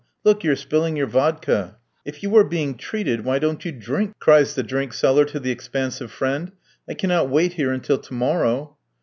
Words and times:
Look, 0.23 0.43
you 0.43 0.51
are 0.51 0.55
spilling 0.55 0.95
your 0.97 1.05
vodka." 1.05 1.77
"If 2.05 2.23
you 2.23 2.35
are 2.35 2.43
being 2.43 2.75
treated, 2.75 3.23
why 3.23 3.37
don't 3.37 3.63
you 3.63 3.71
drink?" 3.71 4.15
cries 4.17 4.55
the 4.55 4.63
drink 4.63 4.93
seller, 4.93 5.25
to 5.25 5.39
the 5.39 5.51
expansive 5.51 6.11
friend. 6.11 6.53
"I 6.89 6.95
cannot 6.95 7.29
wait 7.29 7.53
here 7.53 7.71
until 7.71 7.99
to 7.99 8.13
morrow." 8.15 8.77